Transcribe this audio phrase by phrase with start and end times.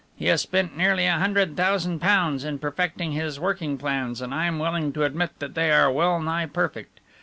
[0.15, 4.57] He has spent nearly a hundred thousand pounds in perfecting his working plans, and I'm
[4.57, 6.99] willing to admit that they are wellnigh perfect.